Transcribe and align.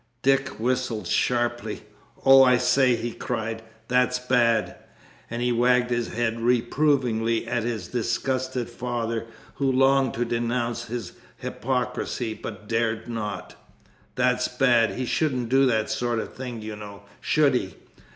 Dick 0.23 0.49
whistled 0.59 1.05
sharply: 1.05 1.83
"Oh, 2.25 2.41
I 2.41 2.57
say!" 2.57 2.95
he 2.95 3.11
cried, 3.11 3.61
"that's 3.87 4.17
bad" 4.17 4.75
(and 5.29 5.43
he 5.43 5.51
wagged 5.51 5.91
his 5.91 6.07
head 6.15 6.39
reprovingly 6.39 7.45
at 7.45 7.61
his 7.61 7.87
disgusted 7.89 8.67
father, 8.67 9.27
who 9.57 9.71
longed 9.71 10.15
to 10.15 10.25
denounce 10.25 10.85
his 10.85 11.11
hypocrisy, 11.37 12.33
but 12.33 12.67
dared 12.67 13.07
not); 13.07 13.53
"that's 14.15 14.47
bad... 14.47 14.95
he 14.95 15.05
shouldn't 15.05 15.49
do 15.49 15.67
that 15.67 15.87
sort 15.91 16.17
of 16.17 16.33
thing 16.33 16.63
you 16.63 16.75
know, 16.75 17.03
should 17.19 17.53
he? 17.53 17.75